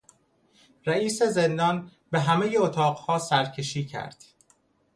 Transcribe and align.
رئیس 0.85 1.21
زندان 1.23 1.91
به 2.11 2.19
همهی 2.19 2.57
اتاقها 2.57 3.19
سرکشی 3.19 3.85
کرد. 3.85 4.25